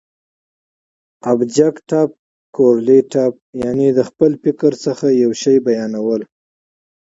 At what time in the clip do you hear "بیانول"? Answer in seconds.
5.65-6.21